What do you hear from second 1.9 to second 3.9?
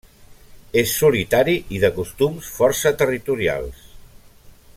costums força territorials.